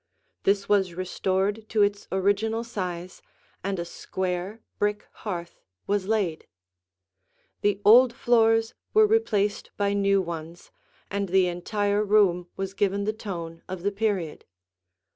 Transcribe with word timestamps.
This 0.45 0.67
was 0.67 0.95
restored 0.95 1.69
to 1.69 1.83
its 1.83 2.07
original 2.11 2.63
size, 2.63 3.21
and 3.63 3.77
a 3.77 3.85
square, 3.85 4.63
brick 4.79 5.05
hearth 5.21 5.59
was 5.85 6.07
laid. 6.07 6.47
The 7.61 7.79
old 7.85 8.11
floors 8.11 8.73
were 8.95 9.05
replaced 9.05 9.69
by 9.77 9.93
new 9.93 10.19
ones, 10.19 10.71
and 11.11 11.29
the 11.29 11.45
entire 11.45 12.03
room 12.03 12.47
was 12.57 12.73
given 12.73 13.03
the 13.03 13.13
tone 13.13 13.61
of 13.69 13.83
the 13.83 13.91
period. 13.91 14.45